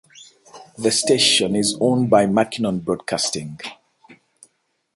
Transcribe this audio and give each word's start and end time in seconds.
The 0.79 0.89
station 0.89 1.55
is 1.55 1.77
owned 1.79 2.09
by 2.09 2.25
McKinnon 2.25 2.83
Broadcasting. 2.83 3.59